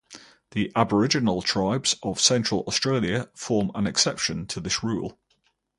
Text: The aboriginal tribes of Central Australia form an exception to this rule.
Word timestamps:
The 0.53 0.71
aboriginal 0.75 1.43
tribes 1.43 1.95
of 2.01 2.19
Central 2.19 2.61
Australia 2.61 3.29
form 3.35 3.69
an 3.75 3.85
exception 3.85 4.47
to 4.47 4.59
this 4.59 4.81
rule. 4.81 5.19